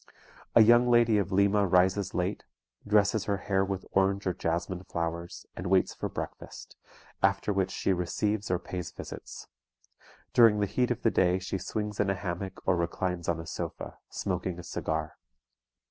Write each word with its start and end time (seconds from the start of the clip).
A 0.55 0.61
young 0.63 0.89
lady 0.89 1.19
of 1.19 1.31
Lima 1.31 1.67
rises 1.67 2.15
late, 2.15 2.43
dresses 2.87 3.25
her 3.25 3.37
hair 3.37 3.63
with 3.63 3.85
orange 3.91 4.25
or 4.25 4.33
jasmine 4.33 4.83
flowers, 4.83 5.45
and 5.55 5.67
waits 5.67 5.93
for 5.93 6.09
breakfast, 6.09 6.75
after 7.21 7.53
which 7.53 7.69
she 7.69 7.93
receives 7.93 8.49
or 8.49 8.57
pays 8.57 8.89
visits. 8.89 9.45
During 10.33 10.59
the 10.59 10.65
heat 10.65 10.89
of 10.89 11.03
the 11.03 11.11
day 11.11 11.37
she 11.37 11.59
swings 11.59 11.99
in 11.99 12.09
a 12.09 12.15
hammock 12.15 12.61
or 12.65 12.75
reclines 12.75 13.29
on 13.29 13.39
a 13.39 13.45
sofa, 13.45 13.99
smoking 14.09 14.57
a 14.57 14.63
cigar. 14.63 15.19